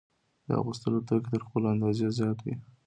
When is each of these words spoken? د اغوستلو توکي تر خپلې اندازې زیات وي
د 0.47 0.49
اغوستلو 0.61 1.05
توکي 1.07 1.29
تر 1.33 1.41
خپلې 1.47 1.67
اندازې 1.73 2.05
زیات 2.17 2.37
وي 2.41 2.55